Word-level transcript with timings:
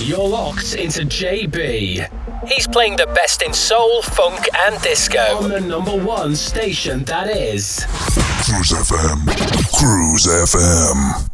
You're 0.00 0.26
locked 0.26 0.74
into 0.76 1.02
JB. 1.02 2.48
He's 2.48 2.66
playing 2.66 2.96
the 2.96 3.06
best 3.08 3.42
in 3.42 3.52
soul, 3.52 4.00
funk, 4.00 4.48
and 4.58 4.80
disco. 4.80 5.20
On 5.36 5.50
the 5.50 5.60
number 5.60 5.94
one 5.94 6.34
station 6.34 7.04
that 7.04 7.28
is 7.28 7.84
Cruise 8.44 8.72
FM. 8.72 9.26
Cruise 9.78 10.26
FM. 10.26 11.28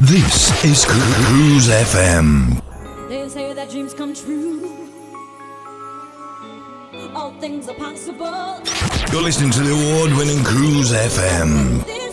This 0.00 0.64
is 0.64 0.86
Cruise 0.86 1.68
FM. 1.68 2.62
They 3.10 3.28
say 3.28 3.52
that 3.52 3.70
dreams 3.70 3.92
come 3.92 4.14
true. 4.14 4.88
All 7.14 7.32
things 7.40 7.68
are 7.68 7.74
possible. 7.74 8.62
You're 9.12 9.22
listening 9.22 9.50
to 9.50 9.60
the 9.60 9.72
award 9.72 10.16
winning 10.16 10.42
Cruise 10.44 10.92
FM. 10.92 12.07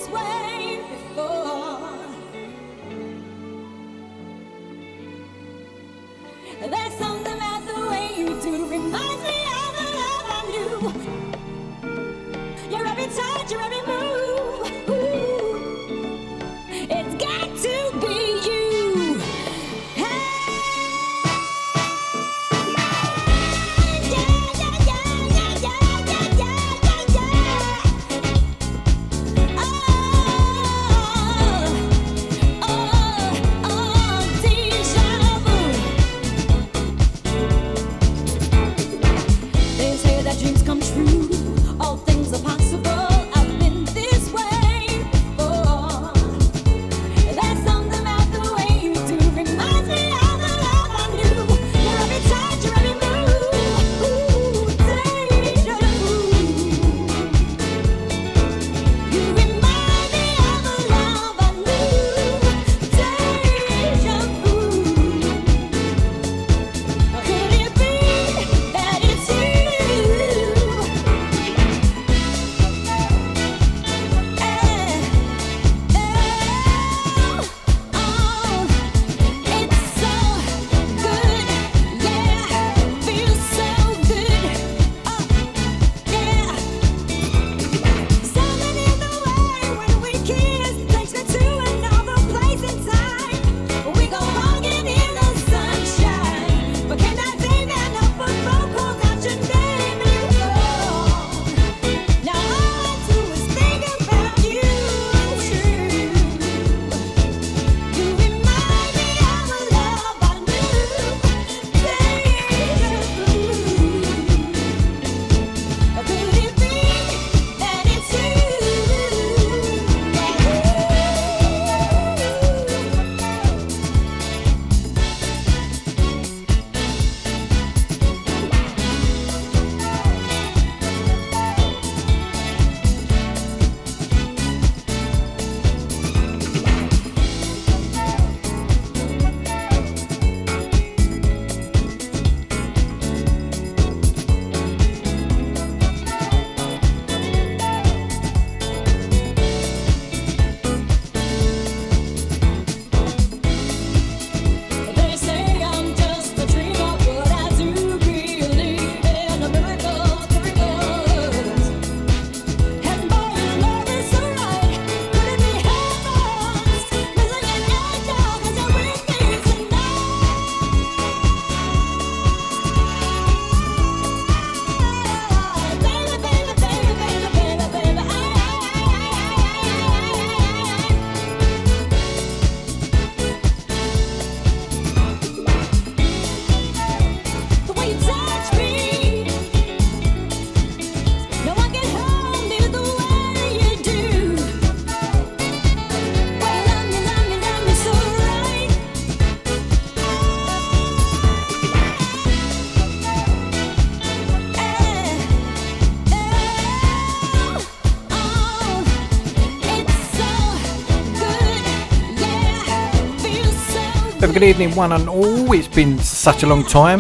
Good 214.36 214.44
evening, 214.44 214.76
one 214.76 214.92
and 214.92 215.08
all. 215.08 215.54
It's 215.54 215.66
been 215.66 215.98
such 215.98 216.44
a 216.44 216.46
long 216.46 216.66
time. 216.66 217.00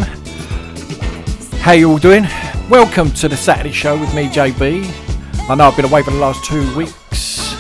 How 1.59 1.73
you 1.73 1.91
all 1.91 1.97
doing? 1.97 2.23
Welcome 2.69 3.11
to 3.11 3.27
the 3.27 3.35
Saturday 3.35 3.73
show 3.73 3.99
with 3.99 4.15
me, 4.15 4.29
JB. 4.29 5.49
I 5.49 5.55
know 5.55 5.65
I've 5.67 5.75
been 5.75 5.83
away 5.83 6.01
for 6.01 6.11
the 6.11 6.17
last 6.17 6.45
two 6.45 6.73
weeks. 6.77 7.53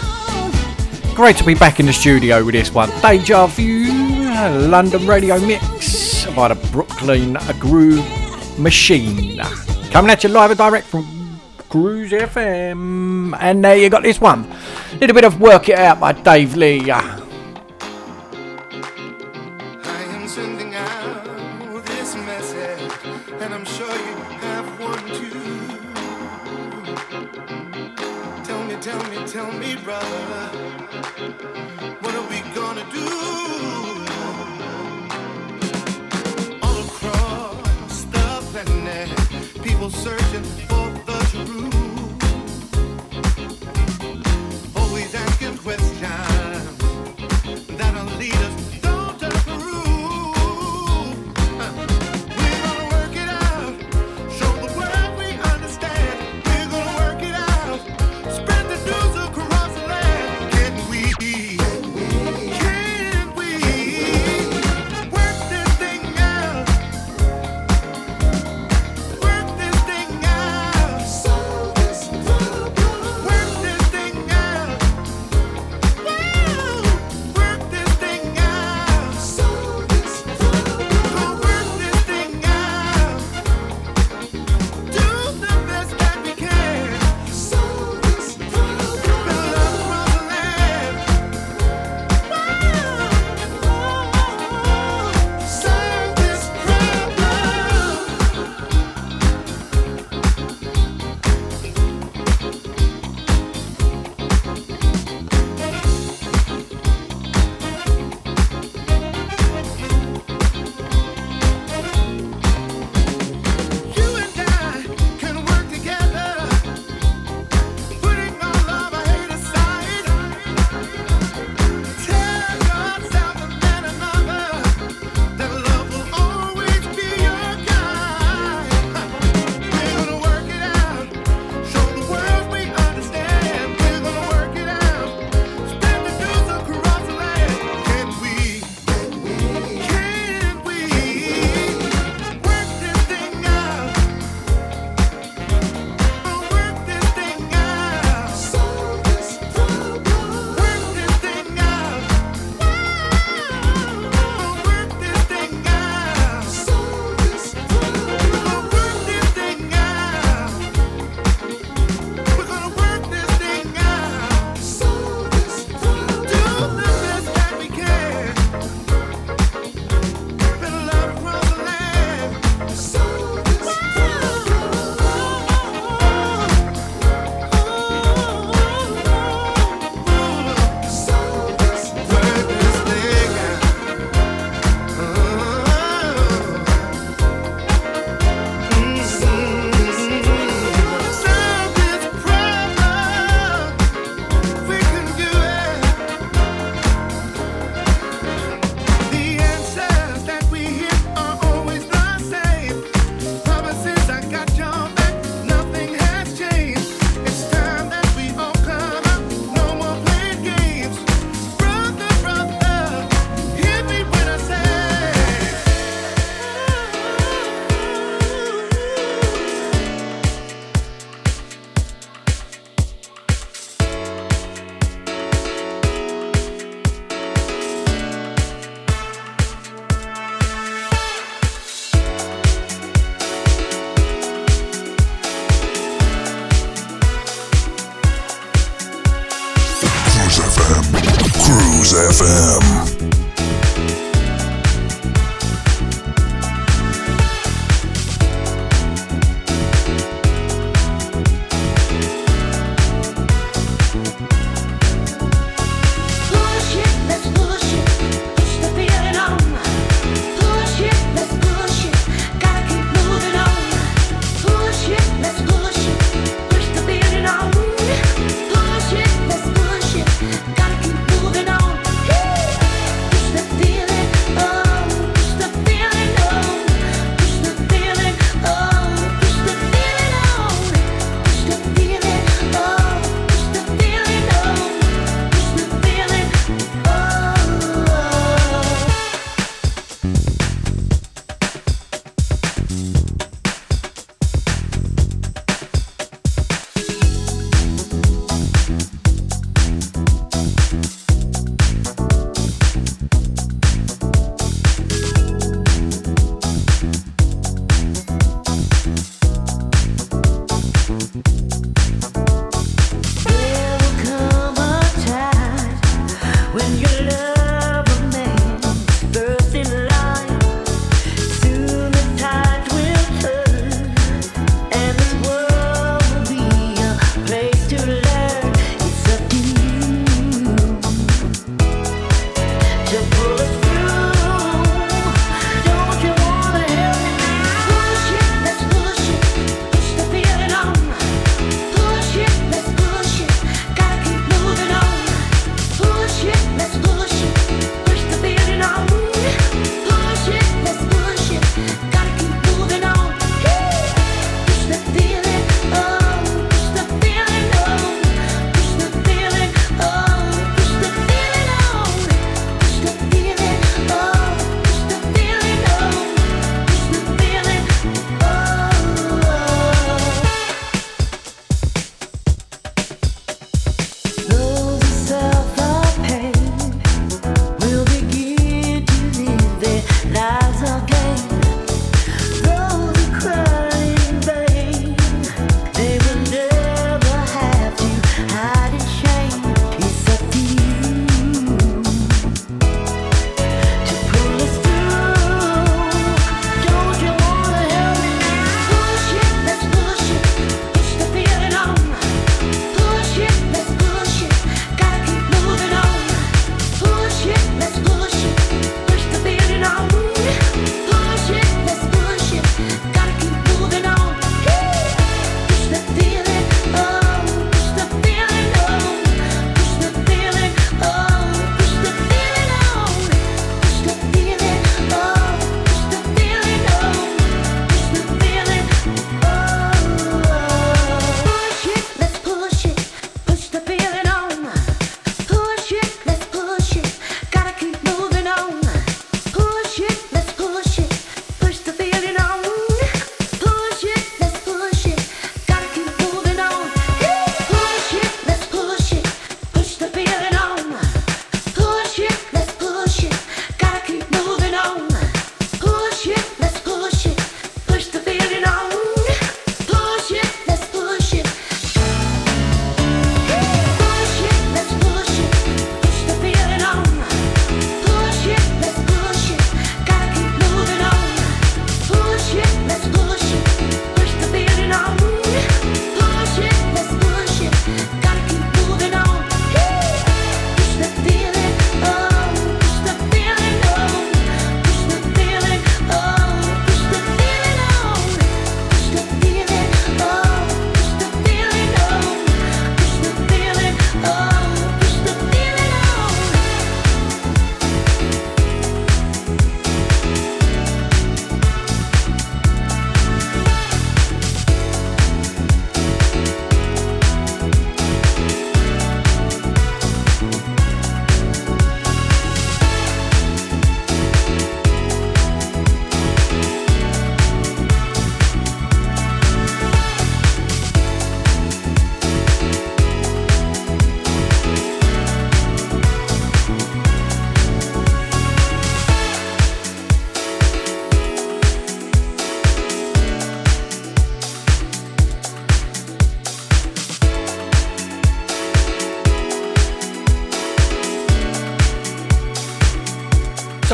Great 1.13 1.35
to 1.35 1.43
be 1.43 1.55
back 1.55 1.81
in 1.81 1.87
the 1.87 1.91
studio 1.91 2.41
with 2.45 2.53
this 2.53 2.73
one. 2.73 2.89
Deja 3.01 3.47
Vu, 3.47 3.91
London 4.69 5.05
Radio 5.05 5.37
Mix 5.45 6.25
by 6.27 6.47
the 6.47 6.69
Brooklyn 6.71 7.33
Groove 7.59 8.57
Machine. 8.57 9.41
Coming 9.91 10.09
at 10.09 10.23
you 10.23 10.29
live 10.29 10.51
and 10.51 10.57
direct 10.57 10.87
from 10.87 11.05
Cruise 11.67 12.13
FM. 12.13 13.37
And 13.41 13.61
there 13.61 13.75
you 13.75 13.89
got 13.89 14.03
this 14.03 14.21
one. 14.21 14.49
Little 15.01 15.13
bit 15.13 15.25
of 15.25 15.41
Work 15.41 15.67
It 15.67 15.77
Out 15.77 15.99
by 15.99 16.13
Dave 16.13 16.55
Lee. 16.55 16.89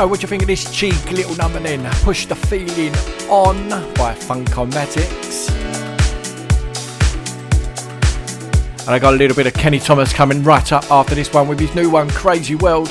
So, 0.01 0.07
what 0.07 0.19
do 0.19 0.23
you 0.23 0.29
think 0.29 0.41
of 0.41 0.47
this 0.47 0.75
cheeky 0.75 1.13
little 1.13 1.35
number 1.35 1.59
then? 1.59 1.87
Push 2.01 2.25
the 2.25 2.35
Feeling 2.35 2.91
On 3.29 3.69
by 3.93 4.15
Funkomatics. 4.15 5.51
And 8.79 8.89
I 8.89 8.97
got 8.97 9.13
a 9.13 9.17
little 9.17 9.37
bit 9.37 9.45
of 9.45 9.53
Kenny 9.53 9.77
Thomas 9.77 10.11
coming 10.11 10.41
right 10.41 10.71
up 10.71 10.89
after 10.89 11.13
this 11.13 11.31
one 11.31 11.47
with 11.47 11.59
his 11.59 11.75
new 11.75 11.87
one, 11.91 12.09
Crazy 12.09 12.55
World. 12.55 12.89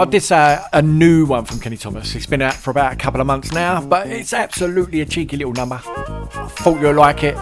I 0.00 0.06
did 0.06 0.22
say 0.22 0.58
a 0.72 0.80
new 0.80 1.26
one 1.26 1.44
from 1.44 1.60
Kenny 1.60 1.76
Thomas. 1.76 2.14
It's 2.14 2.24
been 2.24 2.40
out 2.40 2.54
for 2.54 2.70
about 2.70 2.94
a 2.94 2.96
couple 2.96 3.20
of 3.20 3.26
months 3.26 3.52
now, 3.52 3.84
but 3.84 4.06
it's 4.06 4.32
absolutely 4.32 5.02
a 5.02 5.04
cheeky 5.04 5.36
little 5.36 5.52
number. 5.52 5.78
I 5.84 6.48
thought 6.52 6.80
you'd 6.80 6.96
like 6.96 7.22
it, 7.22 7.34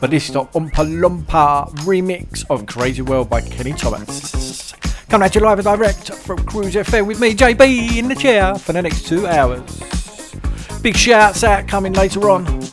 but 0.00 0.08
this 0.08 0.28
is 0.28 0.32
the 0.32 0.46
Oompa 0.46 0.70
Loompa 0.70 1.68
remix 1.84 2.42
of 2.48 2.64
Crazy 2.64 3.02
World 3.02 3.28
by 3.28 3.42
Kenny 3.42 3.74
Thomas. 3.74 4.72
Coming 5.10 5.26
at 5.26 5.34
you 5.34 5.42
live 5.42 5.58
and 5.58 5.66
direct 5.66 6.14
from 6.14 6.38
Cruise 6.46 6.74
FM 6.74 7.06
with 7.06 7.20
me, 7.20 7.34
JB, 7.34 7.98
in 7.98 8.08
the 8.08 8.14
chair 8.14 8.54
for 8.54 8.72
the 8.72 8.80
next 8.80 9.06
two 9.06 9.26
hours. 9.26 9.60
Big 10.80 10.96
shouts 10.96 11.44
out 11.44 11.68
coming 11.68 11.92
later 11.92 12.30
on. 12.30 12.65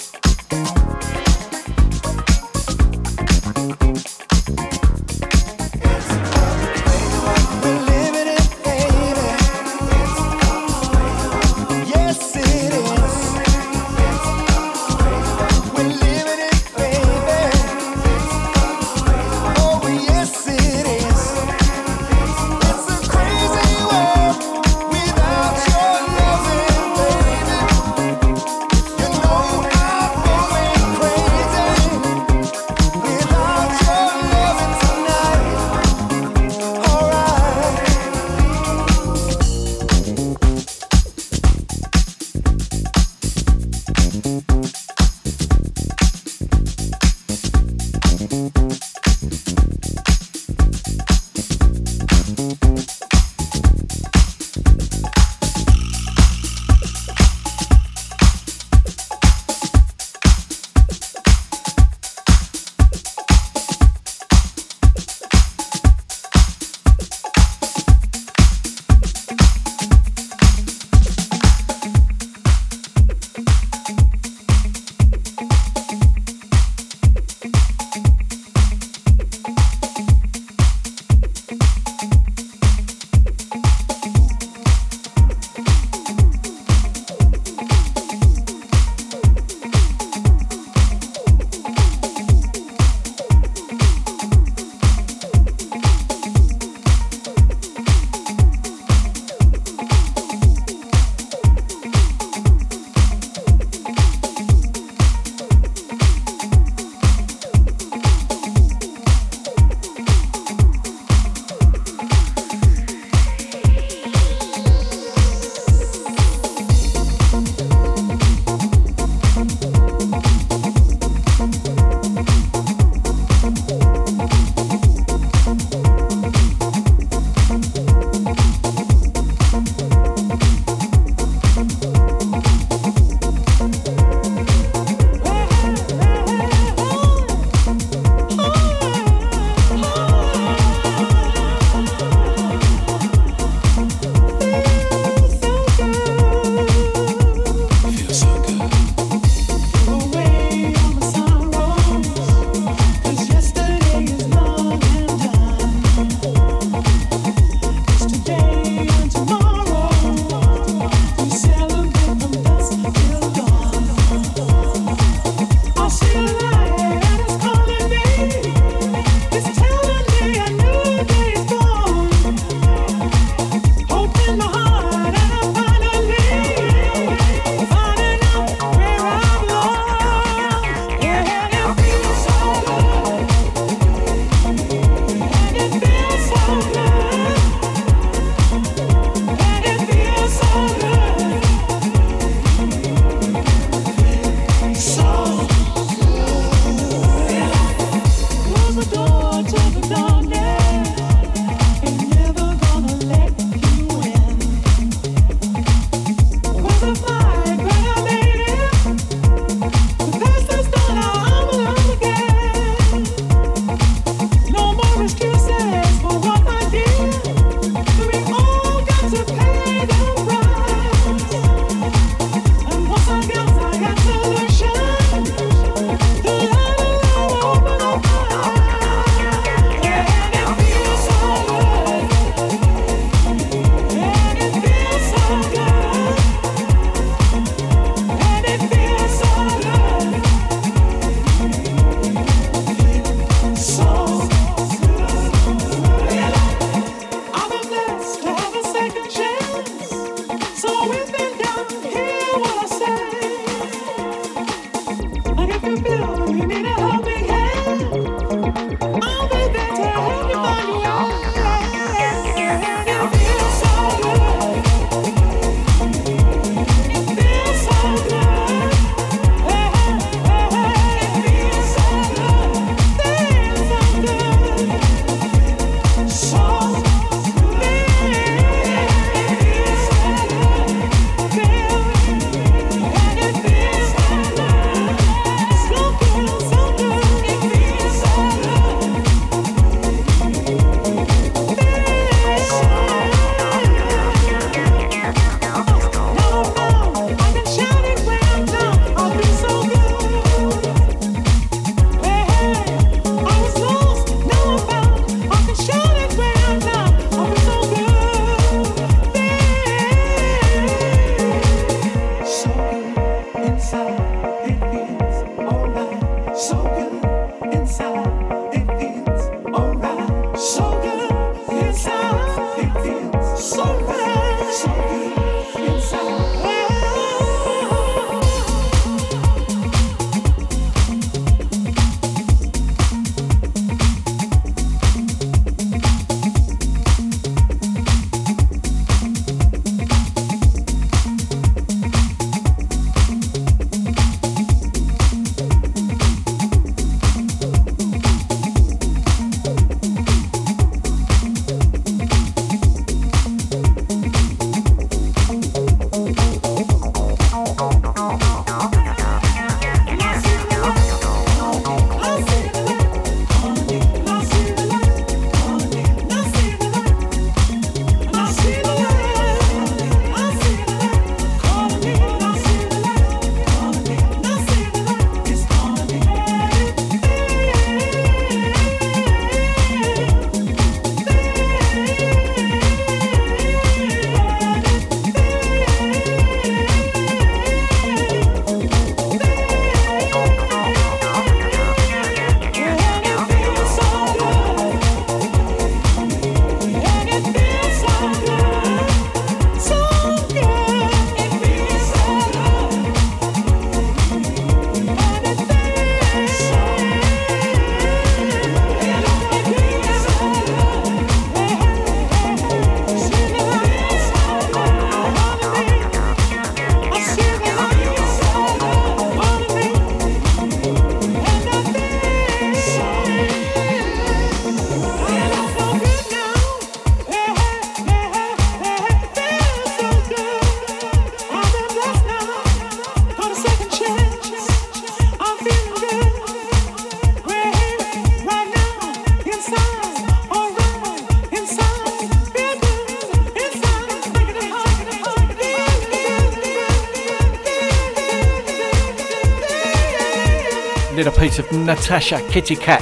Natasha 451.54 452.20
Kitty 452.30 452.56
Katt. 452.56 452.82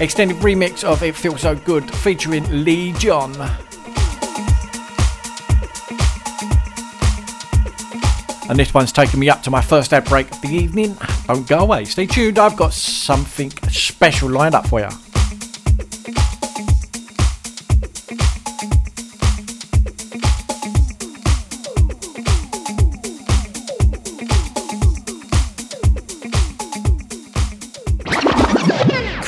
Extended 0.00 0.36
remix 0.38 0.82
of 0.82 1.02
It 1.02 1.14
Feels 1.14 1.42
So 1.42 1.54
Good 1.54 1.88
featuring 1.96 2.64
Lee 2.64 2.92
John. 2.94 3.32
And 8.48 8.58
this 8.58 8.74
one's 8.74 8.92
taking 8.92 9.20
me 9.20 9.30
up 9.30 9.42
to 9.44 9.50
my 9.50 9.62
first 9.62 9.92
ad 9.92 10.04
break 10.04 10.30
of 10.30 10.40
the 10.42 10.48
evening. 10.48 10.96
Don't 11.26 11.46
go 11.46 11.60
away. 11.60 11.84
Stay 11.84 12.06
tuned. 12.06 12.38
I've 12.38 12.56
got 12.56 12.72
something 12.72 13.50
special 13.70 14.28
lined 14.28 14.54
up 14.54 14.66
for 14.66 14.80
you. 14.80 14.88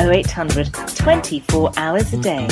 0800 0.00 0.72
24 0.94 1.72
hours 1.76 2.12
a 2.12 2.16
day. 2.16 2.48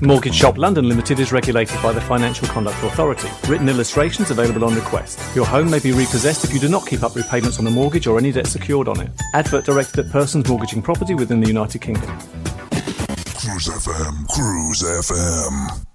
Mortgage 0.00 0.34
Shop 0.34 0.58
London 0.58 0.88
Limited 0.88 1.20
is 1.20 1.32
regulated 1.32 1.80
by 1.82 1.92
the 1.92 2.00
Financial 2.00 2.46
Conduct 2.48 2.82
Authority. 2.82 3.28
Written 3.48 3.68
illustrations 3.68 4.30
available 4.30 4.64
on 4.64 4.74
request. 4.74 5.20
Your 5.34 5.46
home 5.46 5.70
may 5.70 5.78
be 5.78 5.92
repossessed 5.92 6.44
if 6.44 6.52
you 6.52 6.58
do 6.60 6.68
not 6.68 6.86
keep 6.86 7.02
up 7.02 7.14
repayments 7.14 7.58
on 7.58 7.64
the 7.64 7.70
mortgage 7.70 8.06
or 8.06 8.18
any 8.18 8.32
debt 8.32 8.46
secured 8.46 8.88
on 8.88 9.00
it. 9.00 9.10
Advert 9.34 9.64
directed 9.64 10.04
at 10.04 10.10
persons 10.10 10.48
mortgaging 10.48 10.82
property 10.82 11.14
within 11.14 11.40
the 11.40 11.48
United 11.48 11.80
Kingdom. 11.80 12.10
Cruise 13.42 13.68
FM, 13.68 14.28
Cruise 14.28 14.82
FM. 14.82 15.91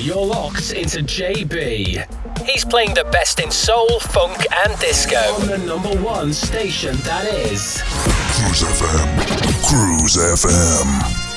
You're 0.00 0.24
locked 0.24 0.72
into 0.72 1.00
JB. 1.00 2.46
He's 2.46 2.64
playing 2.64 2.94
the 2.94 3.04
best 3.12 3.38
in 3.38 3.50
soul, 3.50 4.00
funk, 4.00 4.46
and 4.64 4.78
disco 4.80 5.18
on 5.34 5.46
the 5.46 5.58
number 5.58 5.90
one 6.02 6.32
station 6.32 6.96
that 7.04 7.26
is 7.26 7.82
Cruise 7.84 8.62
FM, 8.62 9.68
Cruise 9.68 10.16
FM. 10.16 11.29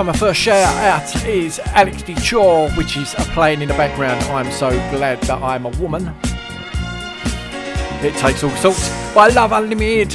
So 0.00 0.04
my 0.04 0.14
first 0.14 0.40
shout 0.40 0.64
out 0.78 1.26
is 1.26 1.58
Alex 1.58 2.00
D. 2.00 2.14
Chor, 2.14 2.70
which 2.70 2.96
is 2.96 3.14
playing 3.34 3.60
in 3.60 3.68
the 3.68 3.74
background. 3.74 4.24
I'm 4.30 4.50
so 4.50 4.70
glad 4.90 5.20
that 5.24 5.42
I'm 5.42 5.66
a 5.66 5.68
woman. 5.78 6.14
It 8.02 8.14
takes 8.14 8.42
all 8.42 8.48
sorts, 8.52 8.88
but 9.12 9.30
I 9.30 9.34
love 9.34 9.52
Unlimited. 9.52 10.14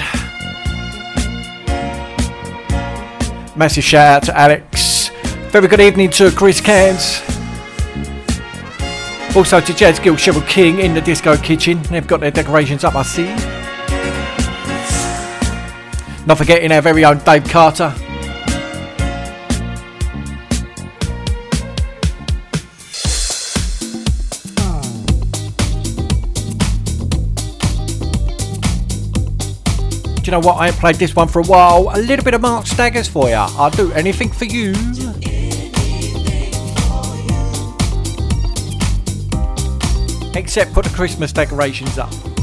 Massive 3.56 3.84
shout 3.84 4.16
out 4.16 4.24
to 4.24 4.36
Alex. 4.36 5.10
Very 5.52 5.68
good 5.68 5.80
evening 5.80 6.10
to 6.10 6.32
Chris 6.32 6.60
Cairns. 6.60 7.22
Also 9.36 9.60
to 9.60 9.72
Jazz 9.72 10.00
Gill 10.00 10.16
Cheryl 10.16 10.48
King 10.48 10.80
in 10.80 10.96
the 10.96 11.02
disco 11.02 11.38
kitchen. 11.38 11.80
They've 11.92 12.08
got 12.08 12.22
their 12.22 12.32
decorations 12.32 12.84
up, 12.84 12.96
I 12.96 13.04
see. 13.04 13.28
Not 16.26 16.40
forgetting 16.40 16.72
our 16.72 16.82
very 16.82 17.06
own 17.06 17.20
Dave 17.20 17.44
Carter. 17.44 17.94
Know 30.36 30.48
what? 30.48 30.58
I 30.58 30.68
ain't 30.68 30.76
played 30.76 30.96
this 30.96 31.16
one 31.16 31.28
for 31.30 31.40
a 31.40 31.46
while. 31.46 31.90
A 31.94 32.00
little 32.00 32.26
bit 32.26 32.34
of 32.34 32.42
Mark 32.42 32.66
Staggers 32.66 33.08
for 33.08 33.30
you. 33.30 33.36
I'll 33.36 33.70
do 33.70 33.92
anything 33.94 34.30
for 34.30 34.46
you. 34.46 34.74
Except 40.36 40.74
put 40.74 40.84
the 40.84 40.92
Christmas 40.94 41.32
decorations 41.32 41.98
up. 41.98 42.35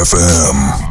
FM. 0.00 0.89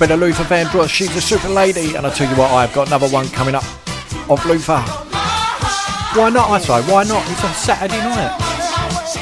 bit 0.00 0.10
of 0.12 0.20
Luther 0.20 0.44
Vandross. 0.44 0.88
She's 0.88 1.14
a 1.14 1.20
super 1.20 1.50
lady. 1.50 1.94
And 1.94 2.06
I 2.06 2.10
tell 2.10 2.28
you 2.28 2.34
what, 2.34 2.50
I've 2.50 2.72
got 2.72 2.86
another 2.86 3.08
one 3.08 3.28
coming 3.28 3.54
up 3.54 3.64
of 4.30 4.44
Luther. 4.46 4.80
Why 6.16 6.30
not, 6.32 6.48
I 6.48 6.58
say? 6.58 6.80
Why 6.90 7.04
not? 7.04 7.22
It's 7.30 7.44
a 7.44 7.52
Saturday 7.52 7.98
night. 7.98 8.34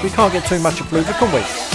We 0.04 0.10
can't 0.10 0.32
get 0.32 0.46
too 0.46 0.60
much 0.60 0.80
of 0.80 0.92
Luther, 0.92 1.12
can 1.14 1.34
we? 1.34 1.67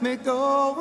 let 0.00 0.18
me 0.18 0.24
go. 0.24 0.77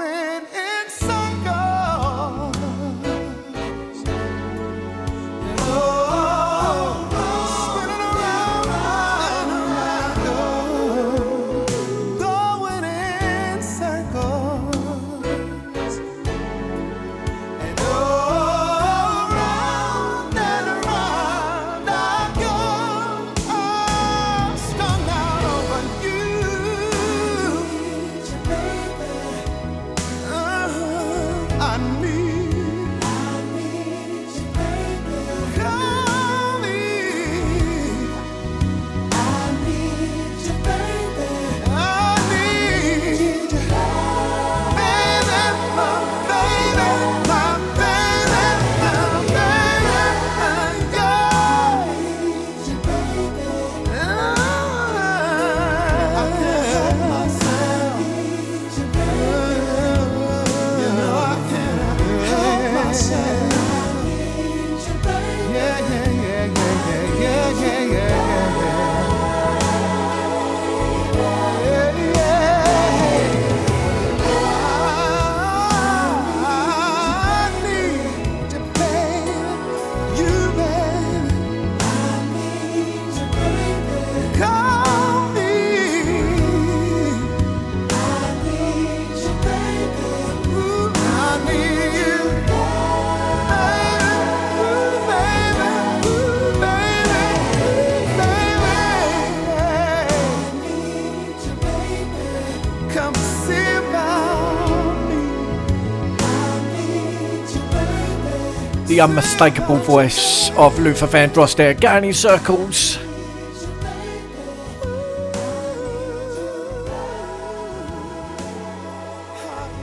The 108.97 109.03
unmistakable 109.03 109.75
voice 109.75 110.49
of 110.57 110.79
Luther 110.79 111.05
Vandross 111.05 111.55
there, 111.55 111.75
in 112.03 112.13
circles. 112.15 112.97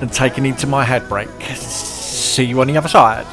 And 0.00 0.12
taking 0.12 0.46
into 0.46 0.66
my 0.66 0.82
head 0.82 1.08
break. 1.08 1.28
See 1.54 2.42
you 2.42 2.60
on 2.60 2.66
the 2.66 2.76
other 2.76 2.88
side. 2.88 3.24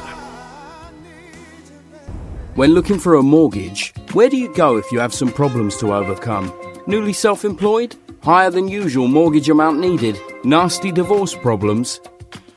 When 2.54 2.74
looking 2.74 3.00
for 3.00 3.16
a 3.16 3.22
mortgage, 3.24 3.92
where 4.12 4.28
do 4.28 4.36
you 4.36 4.54
go 4.54 4.76
if 4.76 4.92
you 4.92 5.00
have 5.00 5.12
some 5.12 5.32
problems 5.32 5.76
to 5.78 5.92
overcome? 5.92 6.52
Newly 6.86 7.12
self 7.12 7.44
employed? 7.44 7.96
Higher 8.22 8.52
than 8.52 8.68
usual 8.68 9.08
mortgage 9.08 9.48
amount 9.48 9.80
needed? 9.80 10.16
Nasty 10.44 10.92
divorce 10.92 11.34
problems? 11.34 11.98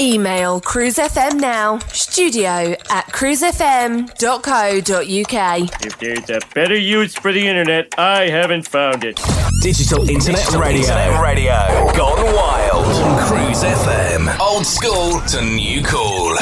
Email 0.00 0.60
cruisefm 0.60 1.40
now, 1.40 1.78
studio 1.88 2.76
at 2.88 3.04
cruisefm.co.uk. 3.06 5.84
If 5.84 5.98
there's 5.98 6.30
a 6.30 6.38
better 6.54 6.76
use 6.76 7.16
for 7.16 7.32
the 7.32 7.44
internet, 7.44 7.92
I 7.98 8.28
haven't 8.28 8.68
found 8.68 9.02
it. 9.02 9.20
Digital 9.60 10.08
Internet 10.08 10.38
Digital 10.42 10.60
Radio. 10.60 10.82
Internet 10.82 11.20
Radio. 11.20 11.92
Gone 11.96 12.32
wild. 12.32 12.86
On 12.86 13.18
Cruise 13.26 13.64
FM. 13.64 14.38
Old 14.38 14.64
school 14.64 15.20
to 15.22 15.42
new 15.44 15.82
cool. 15.82 16.36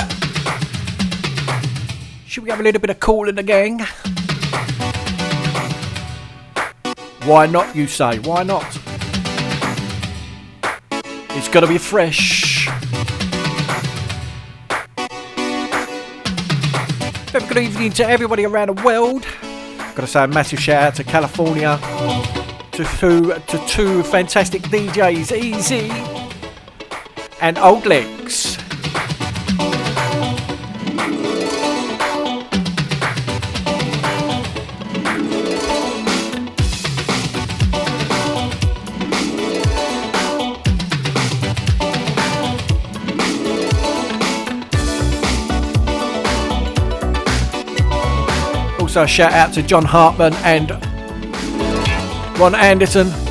Should 2.26 2.44
we 2.44 2.50
have 2.50 2.60
a 2.60 2.62
little 2.62 2.82
bit 2.82 2.90
of 2.90 3.00
Kool 3.00 3.30
and 3.30 3.38
the 3.38 3.42
Gang? 3.42 3.78
Why 7.24 7.46
not, 7.46 7.74
you 7.74 7.86
say? 7.86 8.18
Why 8.18 8.42
not? 8.42 8.66
It's 11.30 11.48
got 11.48 11.60
to 11.60 11.66
be 11.66 11.78
fresh. 11.78 12.45
A 17.36 17.40
good 17.40 17.58
evening 17.58 17.92
to 17.92 18.08
everybody 18.08 18.46
around 18.46 18.74
the 18.74 18.82
world. 18.82 19.26
Got 19.76 19.96
to 19.96 20.06
say 20.06 20.24
a 20.24 20.26
massive 20.26 20.58
shout 20.58 20.82
out 20.82 20.94
to 20.94 21.04
California, 21.04 21.78
to 22.72 22.84
two, 22.98 23.34
to 23.34 23.66
two 23.66 24.02
fantastic 24.04 24.62
DJs, 24.62 25.36
Easy 25.36 25.90
and 27.42 27.58
Old 27.58 27.84
Legs. 27.84 28.35
So 48.96 49.04
shout 49.04 49.34
out 49.34 49.52
to 49.52 49.62
John 49.62 49.84
Hartman 49.84 50.32
and 50.36 50.70
Ron 52.40 52.54
Anderson. 52.54 53.25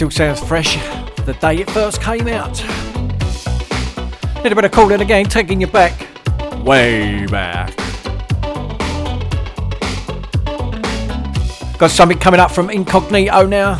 still 0.00 0.10
sounds 0.10 0.40
fresh 0.40 0.76
the 1.26 1.36
day 1.42 1.56
it 1.56 1.70
first 1.72 2.00
came 2.00 2.26
out. 2.26 2.58
Little 4.42 4.54
bit 4.54 4.64
of 4.64 4.72
Kool 4.72 4.90
and 4.92 4.98
the 4.98 5.04
Gang, 5.04 5.26
taking 5.26 5.60
you 5.60 5.66
back, 5.66 5.92
way 6.64 7.26
back. 7.26 7.76
Got 11.76 11.90
something 11.90 12.18
coming 12.18 12.40
up 12.40 12.50
from 12.50 12.70
Incognito 12.70 13.44
now. 13.44 13.78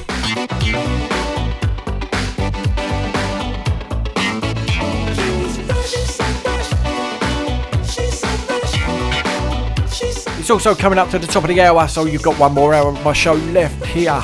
It's 10.39 10.51
also 10.51 10.75
coming 10.75 10.99
up 10.99 11.09
to 11.13 11.19
the 11.19 11.27
top 11.27 11.45
of 11.45 11.49
the 11.49 11.63
hour, 11.63 11.89
so 11.89 12.05
you've 12.05 12.23
got 12.23 12.39
one 12.39 12.53
more 12.53 12.75
hour 12.75 12.91
of 12.91 13.03
my 13.03 13.15
show 13.15 13.33
left 13.33 13.87
here 13.87 14.21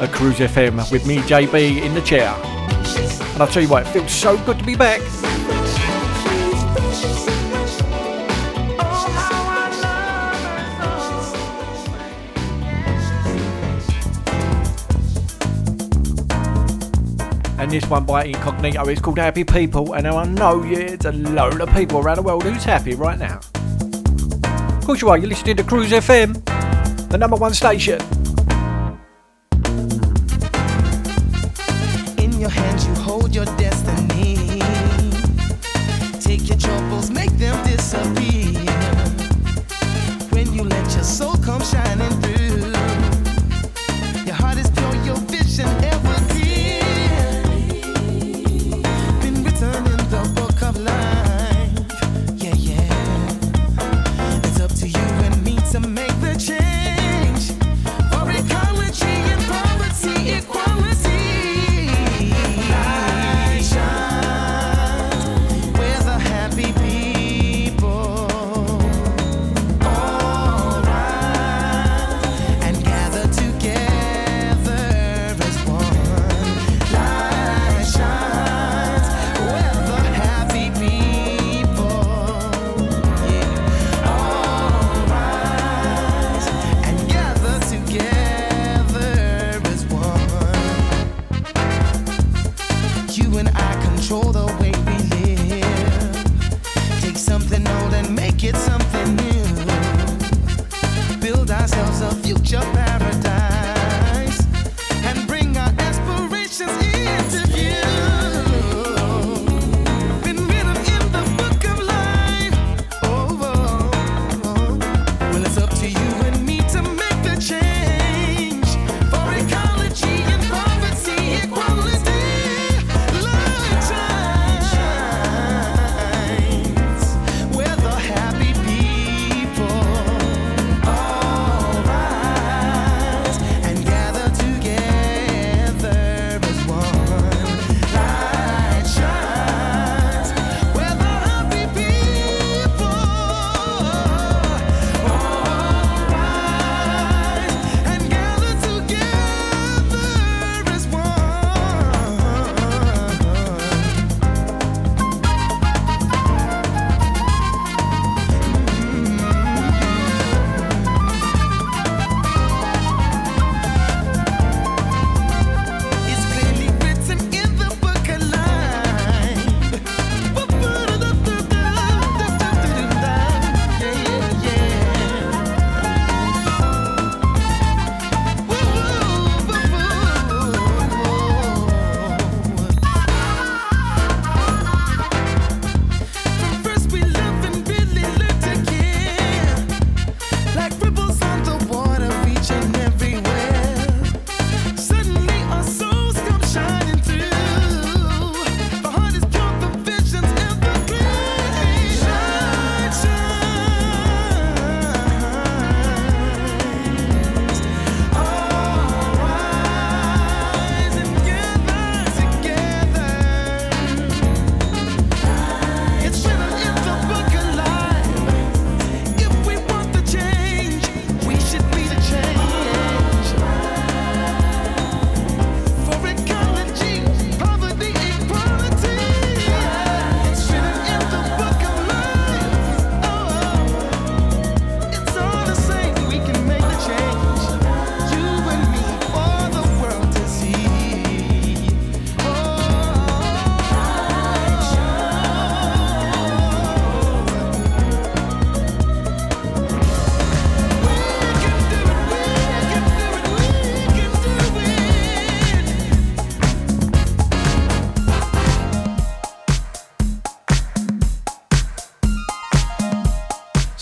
at 0.00 0.12
Cruise 0.12 0.38
FM 0.38 0.90
with 0.90 1.06
me, 1.06 1.18
JB, 1.18 1.82
in 1.82 1.92
the 1.92 2.00
chair. 2.00 2.32
And 3.32 3.42
I'll 3.42 3.46
tell 3.46 3.62
you 3.62 3.68
what, 3.68 3.86
it 3.86 3.90
feels 3.90 4.10
so 4.10 4.36
good 4.44 4.58
to 4.58 4.64
be 4.64 4.74
back. 4.74 5.00
And 17.58 17.70
this 17.70 17.84
one 17.90 18.06
by 18.06 18.24
Incognito 18.24 18.88
is 18.88 19.00
called 19.00 19.18
Happy 19.18 19.44
People, 19.44 19.92
and 19.92 20.06
I 20.06 20.24
know 20.24 20.62
it's 20.64 21.04
a 21.04 21.12
load 21.12 21.60
of 21.60 21.70
people 21.74 21.98
around 21.98 22.16
the 22.16 22.22
world 22.22 22.44
who's 22.44 22.64
happy 22.64 22.94
right 22.94 23.18
now. 23.18 23.40
Of 24.78 24.86
course 24.86 25.02
you 25.02 25.10
are, 25.10 25.18
you're 25.18 25.28
listening 25.28 25.56
to 25.56 25.62
Cruise 25.62 25.90
FM, 25.90 26.42
the 27.10 27.18
number 27.18 27.36
one 27.36 27.52
station. 27.52 28.00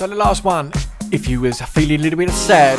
the 0.08 0.14
last 0.14 0.44
one, 0.44 0.72
if 1.12 1.28
you 1.28 1.40
was 1.40 1.60
feeling 1.60 2.00
a 2.00 2.02
little 2.02 2.18
bit 2.18 2.30
sad, 2.30 2.78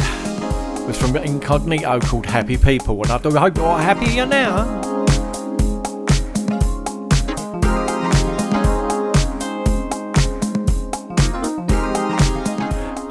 was 0.87 0.97
from 0.97 1.15
Incognito 1.15 1.99
called 1.99 2.25
Happy 2.25 2.57
People, 2.57 3.01
and 3.03 3.11
I 3.11 3.17
do 3.19 3.31
hope 3.31 3.57
you're 3.57 3.77
happier 3.77 4.25
now. 4.25 4.79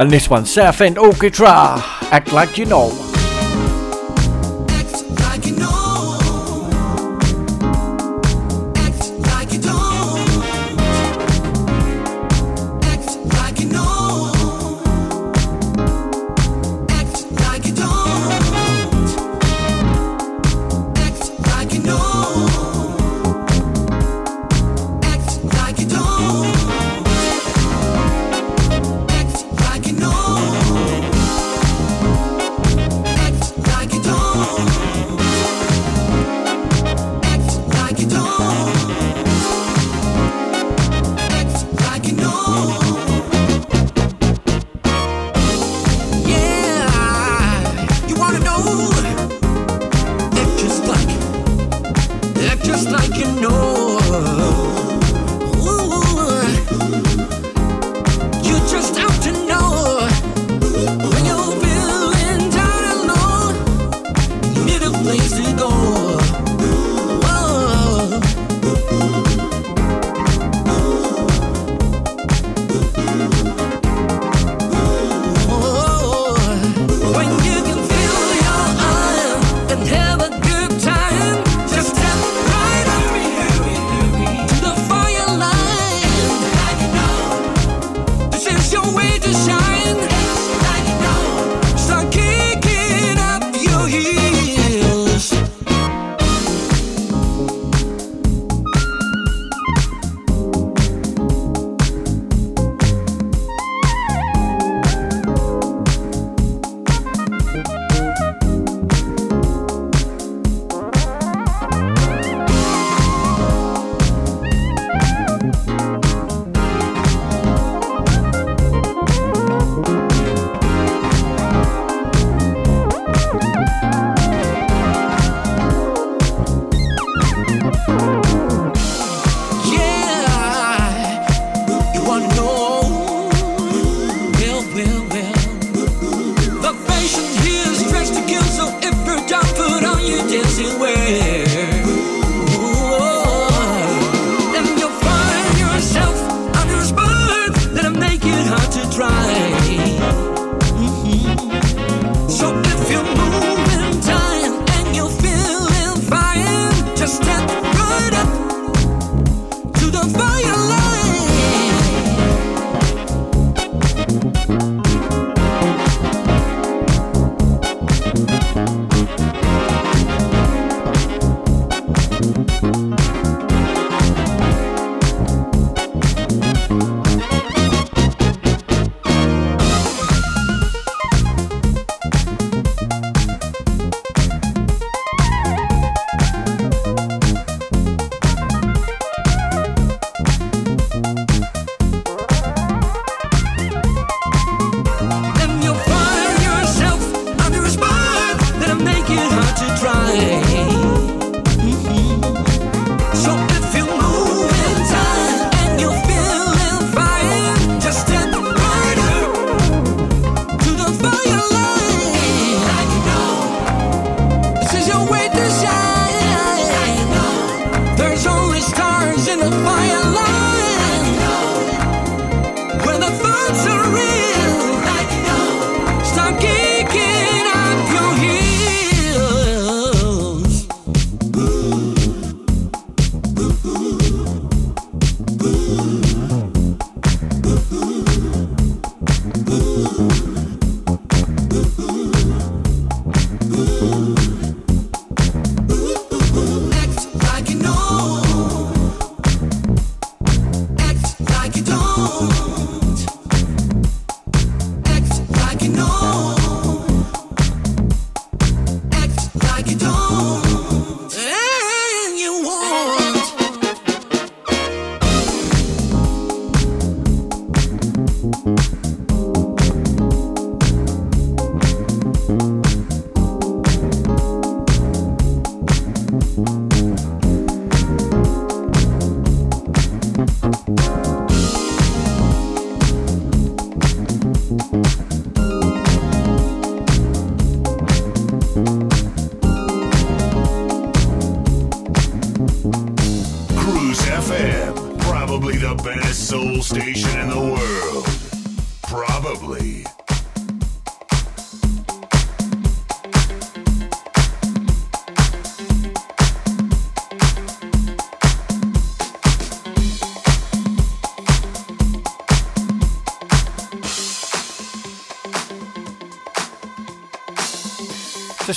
And 0.01 0.11
this 0.11 0.29
one, 0.29 0.47
South 0.47 0.81
End 0.81 0.99
Orchestra, 0.99 1.83
Act 2.11 2.33
Like 2.33 2.59
You 2.59 2.67
Know. 2.67 3.08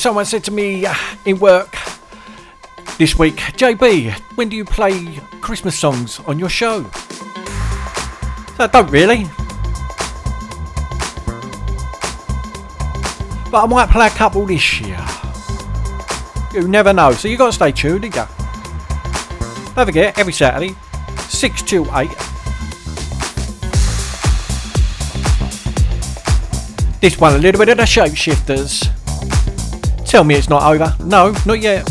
Someone 0.02 0.26
said 0.26 0.44
to 0.44 0.50
me 0.50 0.84
uh, 0.84 0.96
in 1.26 1.38
work 1.38 1.76
this 2.98 3.20
week, 3.20 3.36
JB, 3.36 4.12
when 4.36 4.50
do 4.50 4.56
you 4.56 4.66
play 4.66 5.20
Christmas 5.42 5.78
songs 5.78 6.20
on 6.22 6.40
your 6.40 6.50
show? 6.50 6.84
So 8.56 8.64
I 8.64 8.70
don't 8.72 8.90
really. 8.90 9.26
But 13.52 13.64
I 13.64 13.68
might 13.68 13.90
play 13.92 14.08
a 14.08 14.10
couple 14.10 14.44
this 14.48 14.82
year. 14.82 14.98
You 16.52 16.68
never 16.68 16.94
know. 16.94 17.12
So 17.12 17.28
you 17.28 17.38
got 17.38 17.48
to 17.48 17.54
stay 17.54 17.72
tuned, 17.72 18.04
you? 18.04 18.10
Don't 18.10 19.86
forget, 19.86 20.18
every 20.18 20.34
Saturday, 20.34 20.76
6 21.30 21.62
to 21.62 21.86
8. 21.94 22.10
This 27.02 27.20
one, 27.20 27.36
a 27.36 27.38
little 27.38 27.60
bit 27.60 27.70
of 27.70 27.78
the 27.78 27.84
Shapeshifters. 27.84 28.91
Tell 30.12 30.26
me 30.26 30.36
it's 30.36 30.50
not 30.50 30.64
over. 30.64 30.94
No, 31.06 31.32
not 31.46 31.62
yet. 31.62 31.91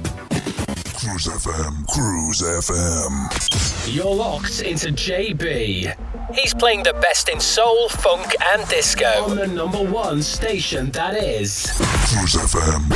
Cruise 1.21 1.45
FM, 1.45 1.87
Cruise 1.87 2.41
FM. 2.41 3.93
You're 3.93 4.15
locked 4.15 4.63
into 4.63 4.87
JB. 4.87 5.93
He's 6.33 6.51
playing 6.55 6.81
the 6.81 6.93
best 6.93 7.29
in 7.29 7.39
soul, 7.39 7.89
funk, 7.89 8.33
and 8.43 8.67
disco 8.69 9.05
on 9.25 9.35
the 9.35 9.45
number 9.45 9.83
one 9.83 10.23
station 10.23 10.89
that 10.91 11.13
is 11.15 11.67
Cruise 12.07 12.35
FM, 12.37 12.89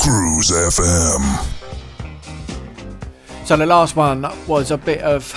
Cruise 0.00 0.52
FM. 0.52 1.44
So 3.44 3.56
the 3.56 3.66
last 3.66 3.96
one 3.96 4.30
was 4.46 4.70
a 4.70 4.78
bit 4.78 5.00
of 5.00 5.34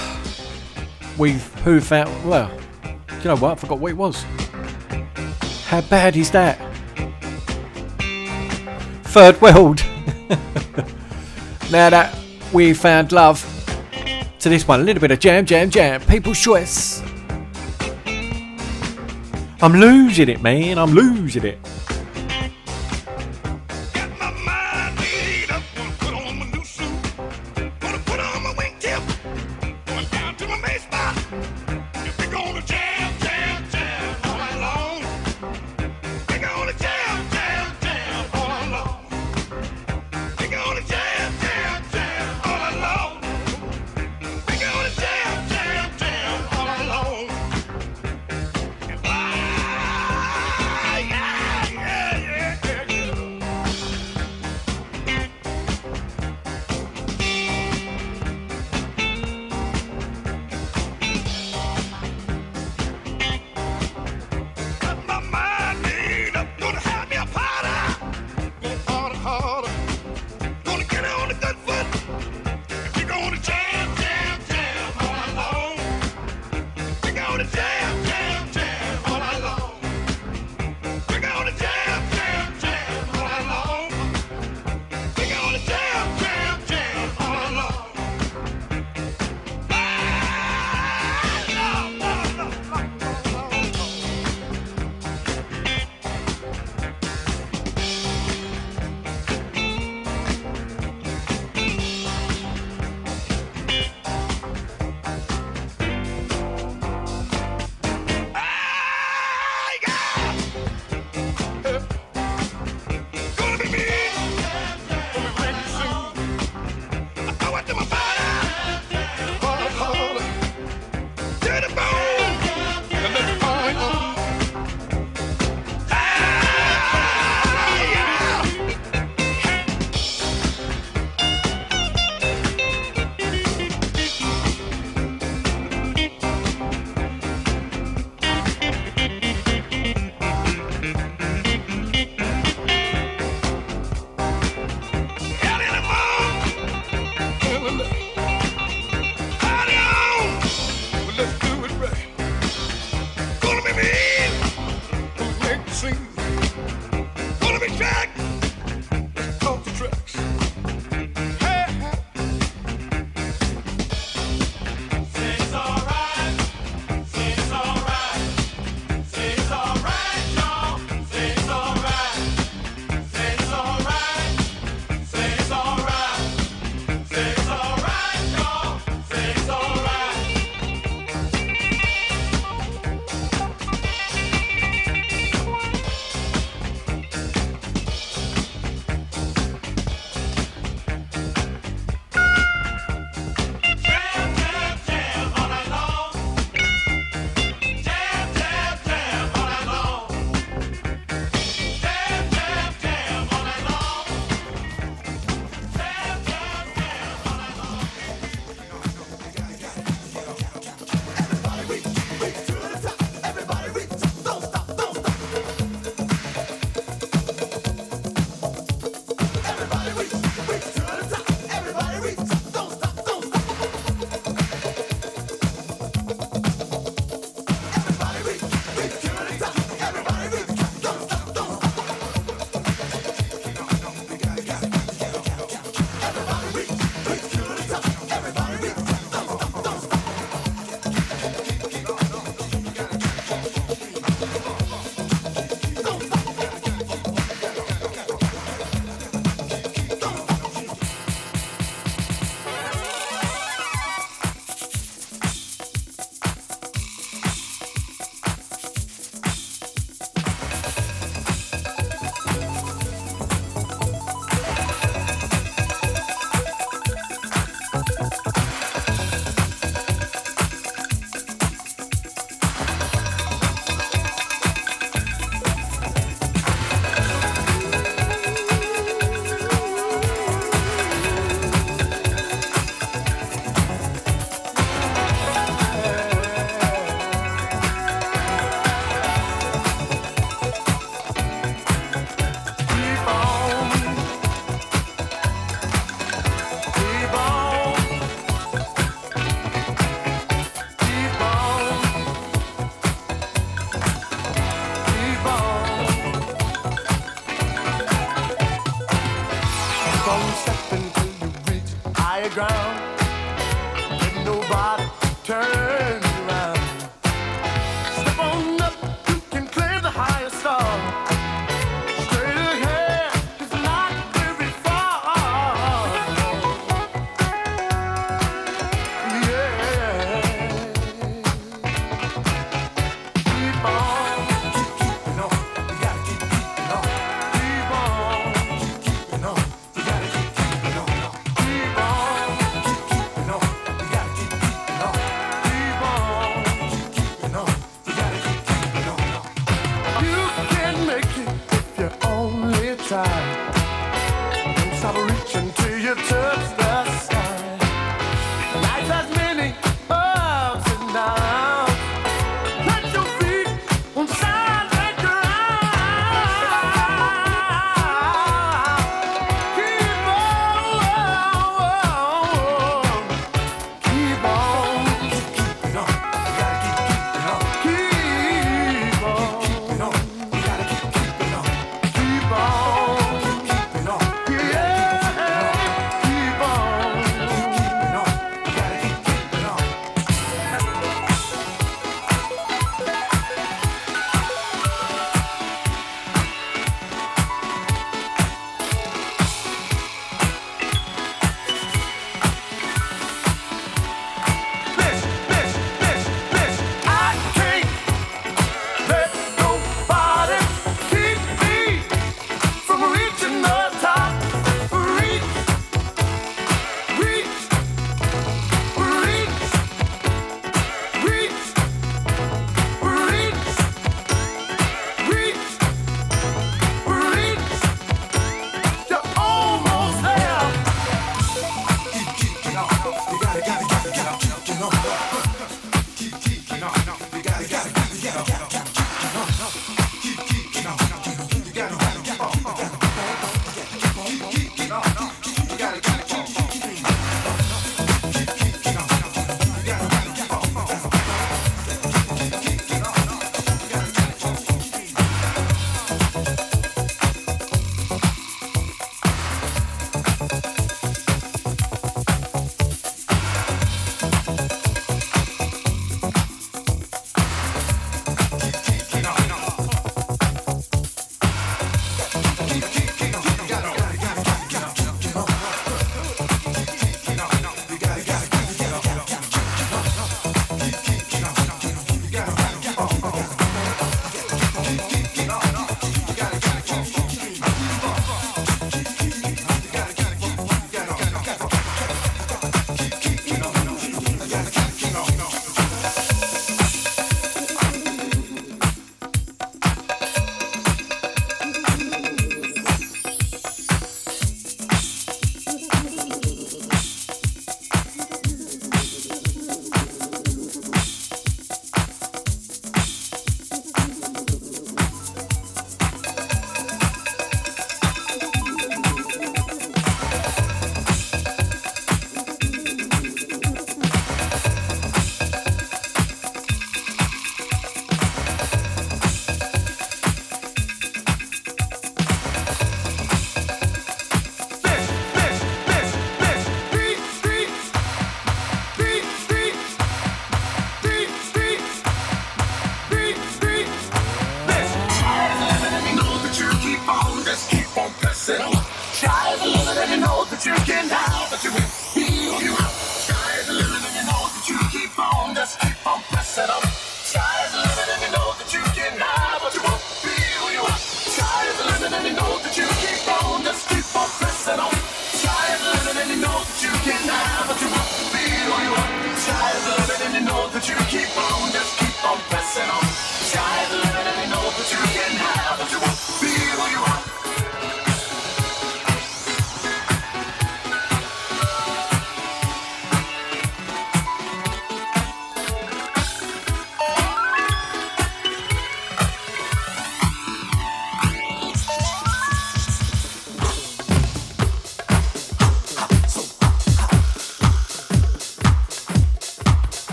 we've 1.18 1.52
who 1.64 1.82
found 1.82 2.30
well. 2.30 2.56
Do 3.08 3.16
you 3.24 3.24
know 3.30 3.38
what? 3.38 3.54
I 3.54 3.56
forgot 3.56 3.80
what 3.80 3.90
it 3.90 3.98
was. 3.98 4.24
How 5.66 5.82
bad 5.82 6.16
is 6.16 6.30
that? 6.30 6.60
Third 9.06 9.42
world. 9.42 9.84
now 11.72 11.90
that 11.90 12.16
we 12.54 12.74
found 12.74 13.12
love 13.12 13.44
to 14.40 14.50
this 14.50 14.68
one, 14.68 14.82
a 14.82 14.84
little 14.84 15.02
bit 15.02 15.12
of 15.12 15.20
jam, 15.20 15.46
jam, 15.46 15.70
jam. 15.70 16.02
People's 16.02 16.40
choice. 16.40 17.02
I'm 19.62 19.74
losing 19.74 20.30
it, 20.30 20.42
man. 20.42 20.78
I'm 20.78 20.92
losing 20.92 21.46
it. 21.46 21.60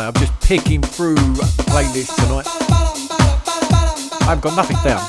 I'm 0.00 0.14
just 0.14 0.40
picking 0.40 0.80
through 0.80 1.16
the 1.16 1.64
playlist 1.68 2.16
tonight. 2.16 2.46
I've 4.26 4.40
got 4.40 4.56
nothing 4.56 4.78
down. 4.82 5.02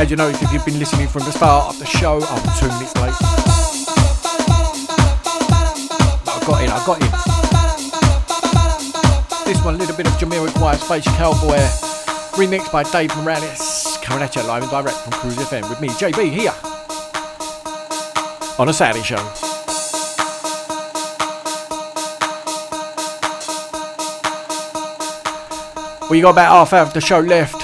As 0.00 0.10
you 0.10 0.16
know, 0.16 0.28
if 0.28 0.50
you've 0.50 0.64
been 0.64 0.78
listening 0.78 1.08
from 1.08 1.24
the 1.24 1.32
start 1.32 1.74
of 1.74 1.78
the 1.78 1.84
show, 1.84 2.22
I'm 2.22 2.42
two 2.58 2.68
minutes 2.68 2.96
late. 2.96 3.12
But 6.24 6.32
I 6.32 6.40
got 6.46 6.62
in, 6.62 6.70
I 6.70 6.86
got 6.86 7.02
in. 7.02 7.10
This 9.44 9.62
one, 9.62 9.74
a 9.74 9.78
little 9.78 9.96
bit 9.96 10.06
of 10.06 10.14
Jamiroquai 10.14 10.76
Space 10.76 11.04
Cowboy, 11.16 11.58
remixed 12.40 12.72
by 12.72 12.82
Dave 12.84 13.14
Morales, 13.18 13.98
coming 14.00 14.22
at 14.22 14.36
you 14.36 14.42
live 14.44 14.62
and 14.62 14.70
direct 14.70 14.96
from 14.96 15.12
Cruise 15.12 15.36
FM 15.36 15.68
with 15.68 15.80
me, 15.82 15.88
JB, 15.88 16.32
here 16.32 16.54
on 18.58 18.68
a 18.70 18.72
Saturday 18.72 19.02
show. 19.04 19.49
We 26.10 26.20
got 26.20 26.30
about 26.30 26.50
half 26.50 26.72
hour 26.72 26.82
of 26.82 26.92
the 26.92 27.00
show 27.00 27.20
left. 27.20 27.62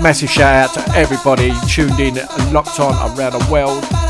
Massive 0.00 0.30
shout 0.30 0.54
out 0.54 0.74
to 0.74 0.96
everybody 0.96 1.52
tuned 1.66 1.98
in 1.98 2.16
and 2.18 2.52
locked 2.52 2.78
on 2.78 2.94
around 3.18 3.32
the 3.32 3.48
world. 3.50 4.03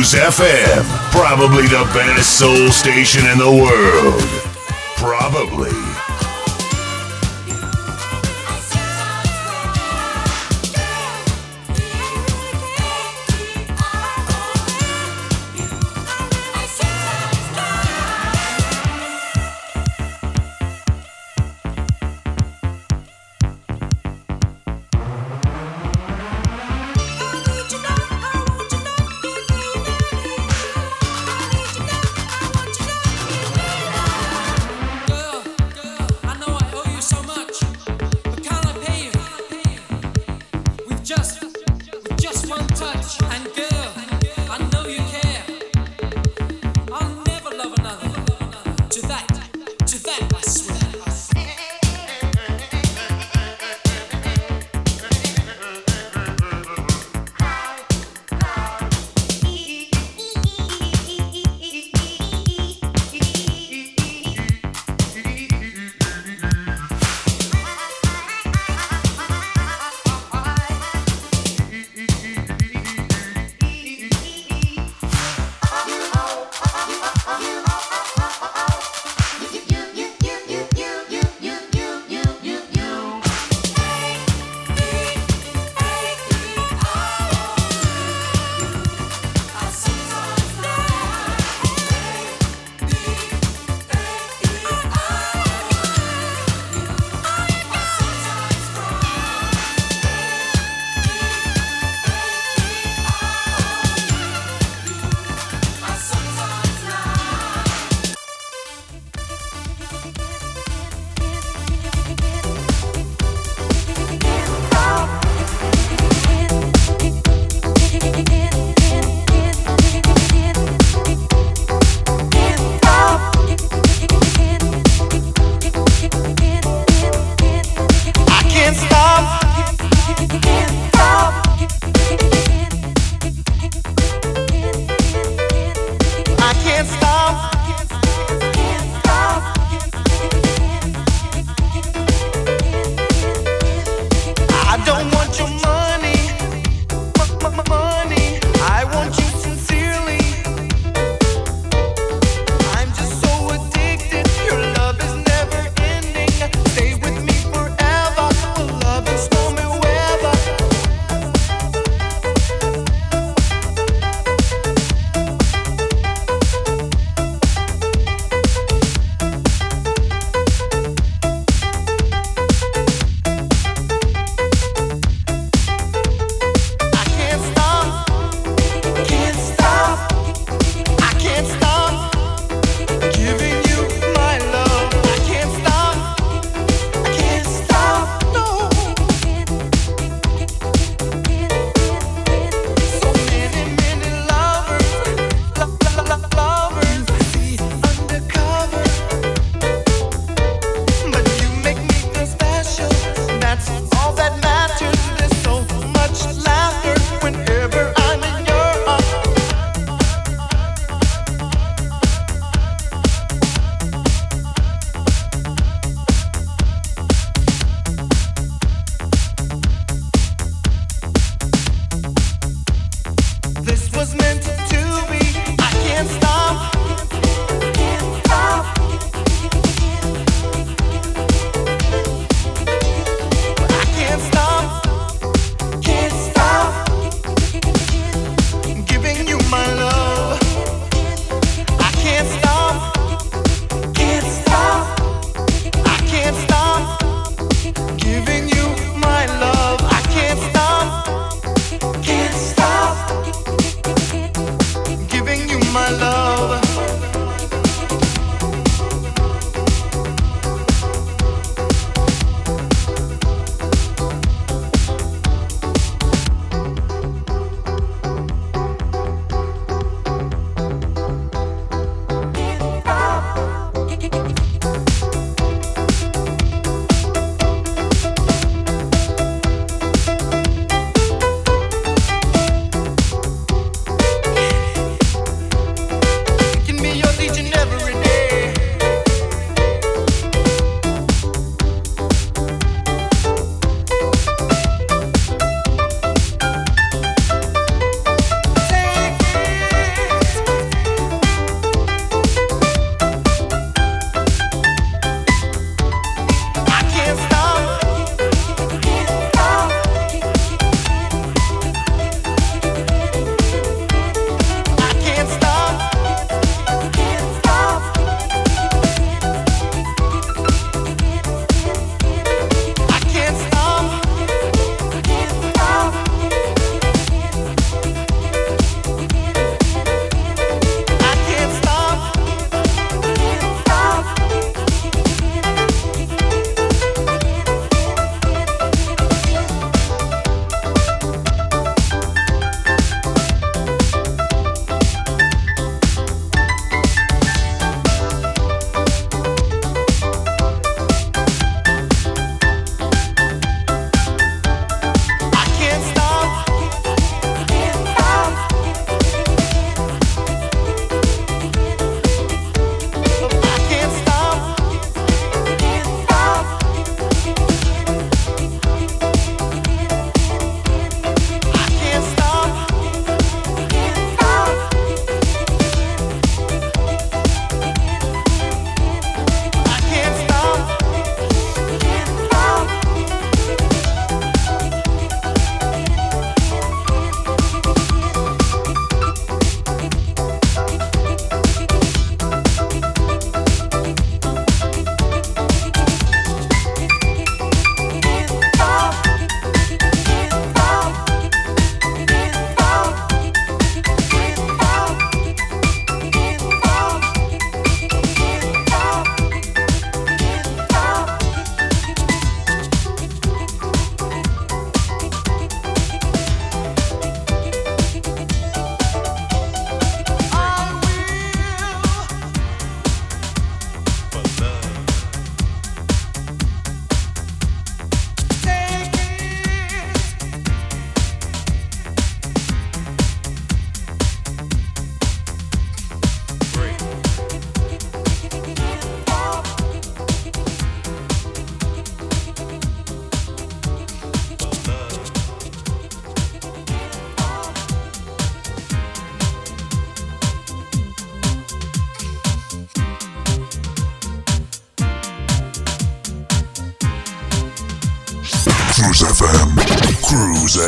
Cruise 0.00 0.14
FM, 0.14 1.10
probably 1.10 1.66
the 1.66 1.84
best 1.92 2.38
soul 2.38 2.70
station 2.70 3.20
in 3.26 3.36
the 3.36 3.50
world. 3.50 4.22
Probably. 4.96 5.89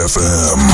FM. 0.04 0.71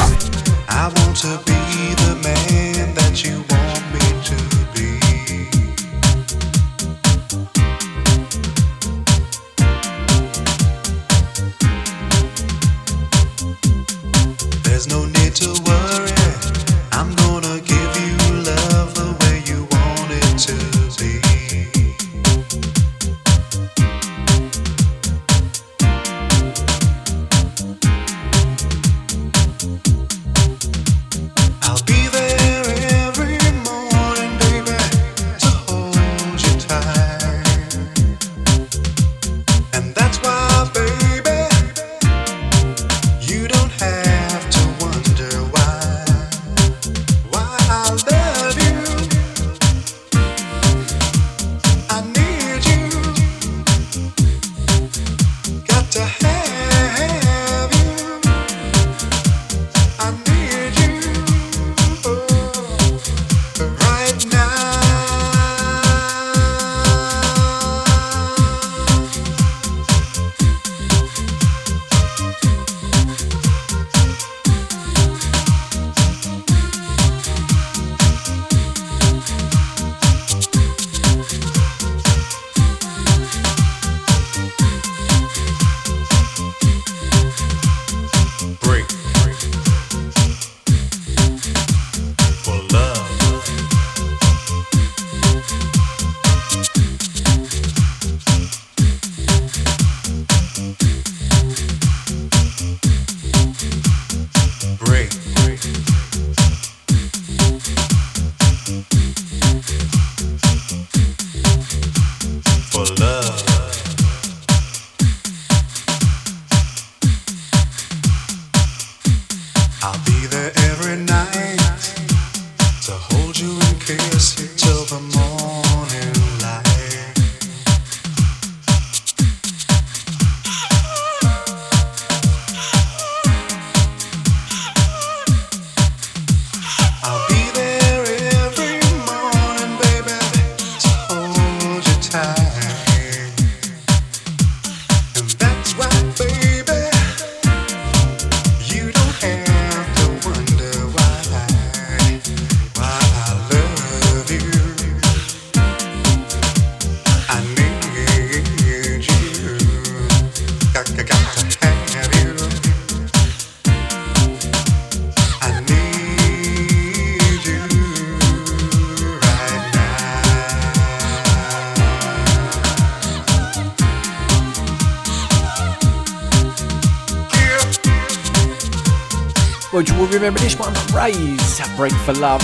Remember 180.18 180.40
this 180.40 180.58
one, 180.58 180.74
Raze, 180.92 181.60
Break 181.76 181.92
for 181.92 182.12
Love. 182.14 182.42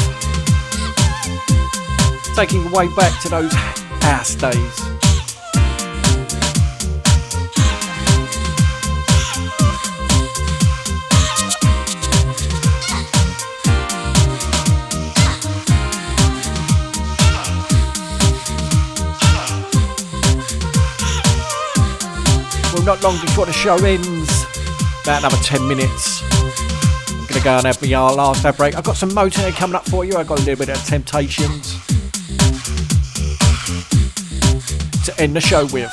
Taking 2.36 2.70
way 2.70 2.86
back 2.94 3.20
to 3.22 3.28
those 3.28 3.52
house 4.00 4.36
days. 4.36 4.80
Well, 22.72 22.84
not 22.84 23.02
long 23.02 23.20
before 23.20 23.46
the 23.46 23.52
show 23.52 23.74
ends, 23.84 24.44
about 25.02 25.24
another 25.24 25.42
10 25.42 25.66
minutes. 25.66 26.33
I'm 27.44 27.60
gonna 27.60 27.62
go 27.62 27.68
and 27.68 27.76
have 27.76 27.90
my 27.90 27.94
uh, 27.94 28.14
last 28.14 28.44
ad 28.46 28.56
break. 28.56 28.74
I've 28.74 28.84
got 28.84 28.96
some 28.96 29.10
Motown 29.10 29.52
coming 29.52 29.76
up 29.76 29.86
for 29.86 30.02
you. 30.02 30.16
I've 30.16 30.26
got 30.26 30.40
a 30.40 30.42
little 30.44 30.64
bit 30.64 30.74
of 30.74 30.82
Temptations 30.86 31.74
to 35.04 35.14
end 35.20 35.36
the 35.36 35.42
show 35.42 35.66
with. 35.66 35.92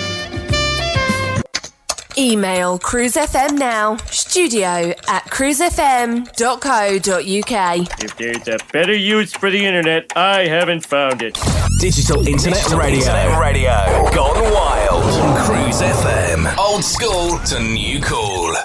Email 2.17 2.79
cruisefm 2.79 3.57
now, 3.57 3.97
studio 4.07 4.93
at 5.07 5.23
cruisefm.co.uk. 5.25 8.03
If 8.03 8.17
there's 8.17 8.47
a 8.47 8.57
better 8.71 8.95
use 8.95 9.33
for 9.33 9.49
the 9.49 9.65
internet, 9.65 10.11
I 10.15 10.47
haven't 10.47 10.85
found 10.85 11.21
it. 11.21 11.37
Digital 11.79 12.25
Internet 12.27 12.69
Radio. 12.71 12.99
Internet 12.99 13.39
Radio. 13.39 13.71
Gone 14.13 14.53
wild. 14.53 15.03
On 15.03 15.45
Cruise 15.45 15.81
FM. 15.81 16.57
Old 16.57 16.83
school 16.83 17.39
to 17.45 17.59
new 17.59 17.99
cool. 18.01 18.55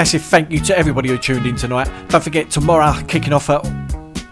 Massive 0.00 0.22
thank 0.22 0.50
you 0.50 0.58
to 0.60 0.78
everybody 0.78 1.10
who 1.10 1.18
tuned 1.18 1.44
in 1.44 1.56
tonight. 1.56 1.86
Don't 2.08 2.24
forget, 2.24 2.50
tomorrow, 2.50 2.98
kicking 3.06 3.34
off 3.34 3.50
at 3.50 3.62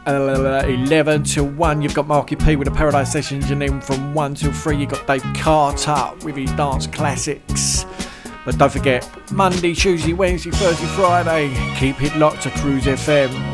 uh, 0.06 0.64
11 0.66 1.24
till 1.24 1.44
1, 1.44 1.82
you've 1.82 1.92
got 1.92 2.06
Marky 2.06 2.36
P 2.36 2.56
with 2.56 2.66
the 2.66 2.74
Paradise 2.74 3.12
Sessions, 3.12 3.50
and 3.50 3.60
then 3.60 3.78
from 3.82 4.14
1 4.14 4.34
till 4.34 4.50
3, 4.50 4.78
you've 4.78 4.88
got 4.88 5.06
Dave 5.06 5.22
Carter 5.36 6.16
with 6.24 6.36
his 6.36 6.50
dance 6.52 6.86
classics. 6.86 7.84
But 8.46 8.56
don't 8.56 8.72
forget, 8.72 9.06
Monday, 9.30 9.74
Tuesday, 9.74 10.14
Wednesday, 10.14 10.52
Thursday, 10.52 10.86
Friday, 10.86 11.54
keep 11.78 12.02
it 12.02 12.16
locked 12.16 12.44
to 12.44 12.50
Cruise 12.52 12.86
FM. 12.86 13.47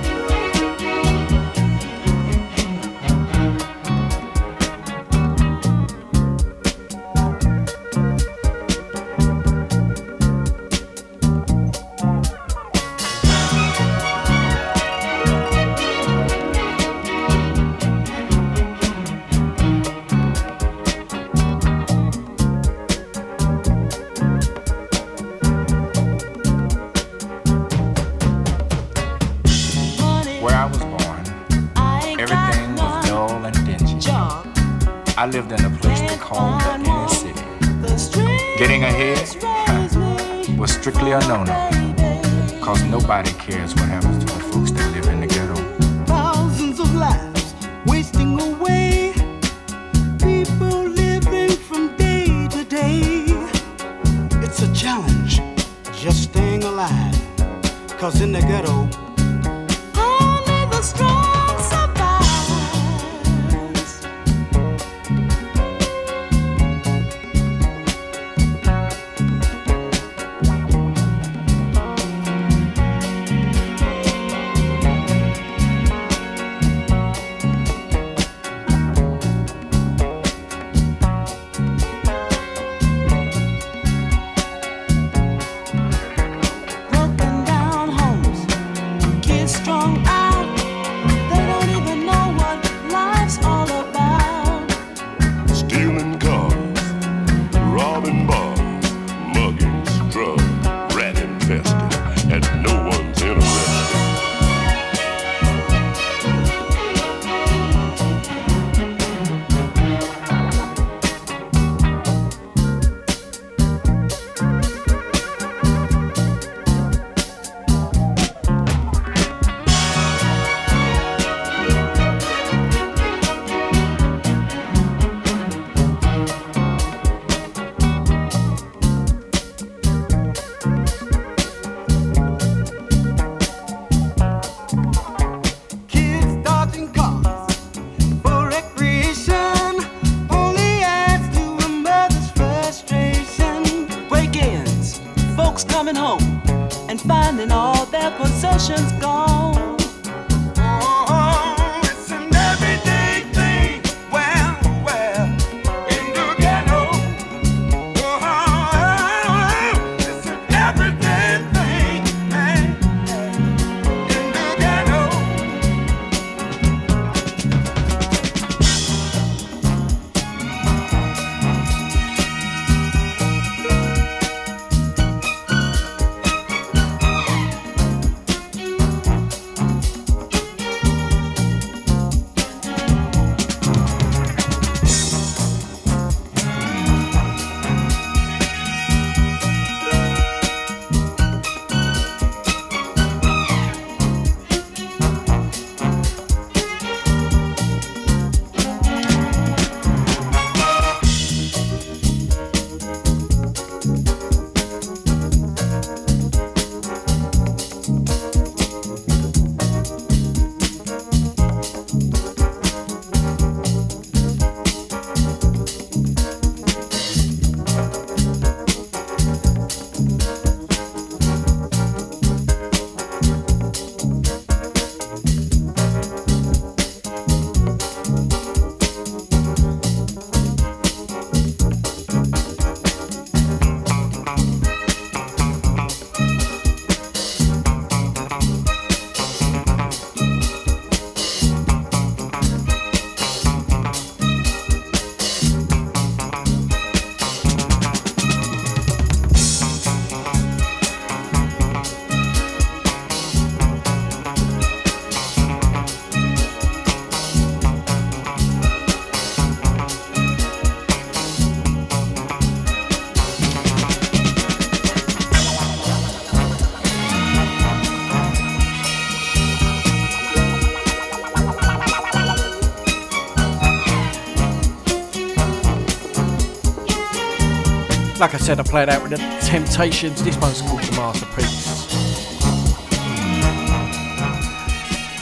Like 278.25 278.37
I 278.37 278.39
said, 278.39 278.59
I 278.59 278.63
played 278.63 278.89
out 278.89 279.03
with 279.03 279.11
the 279.11 279.19
Temptations. 279.43 280.25
This 280.25 280.39
one's 280.39 280.63
called 280.63 280.81
The 280.81 280.93
Masterpiece. 280.93 281.85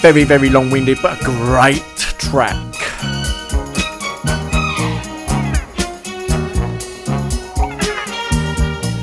Very, 0.01 0.23
very 0.23 0.49
long 0.49 0.71
winded, 0.71 0.99
but 1.03 1.21
a 1.21 1.25
great 1.25 1.83
track. 1.97 2.55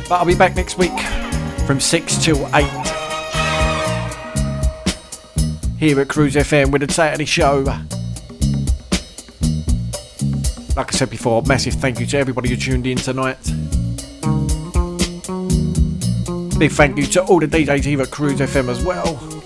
But 0.07 0.15
I'll 0.15 0.25
be 0.25 0.33
back 0.33 0.55
next 0.55 0.77
week 0.77 0.97
from 1.67 1.81
6 1.81 2.23
till 2.23 2.47
8 2.55 2.63
here 5.77 5.99
at 5.99 6.07
Cruise 6.07 6.35
FM 6.35 6.71
with 6.71 6.83
a 6.83 6.93
Saturday 6.93 7.25
show. 7.25 7.63
Like 10.77 10.87
I 10.87 10.97
said 10.97 11.09
before, 11.09 11.41
massive 11.41 11.73
thank 11.73 11.99
you 11.99 12.05
to 12.05 12.17
everybody 12.17 12.47
who 12.47 12.55
tuned 12.55 12.87
in 12.87 12.97
tonight. 12.97 13.58
Big 16.59 16.71
thank 16.71 16.97
you 16.97 17.05
to 17.05 17.23
all 17.23 17.39
the 17.39 17.47
DJs 17.47 17.85
here 17.85 18.01
at 18.01 18.11
Cruise 18.11 18.41
FM 18.41 18.67
as 18.67 18.83
well. 18.83 19.38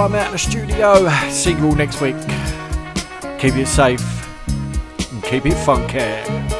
I'm 0.00 0.14
out 0.14 0.26
in 0.28 0.32
the 0.32 0.38
studio. 0.38 1.08
See 1.28 1.52
you 1.52 1.66
all 1.66 1.74
next 1.74 2.00
week. 2.00 2.16
Keep 3.38 3.56
it 3.56 3.68
safe 3.68 4.00
and 5.12 5.22
keep 5.22 5.44
it 5.44 5.54
funky. 5.56 6.59